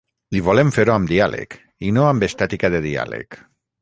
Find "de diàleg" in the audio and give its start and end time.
2.77-3.43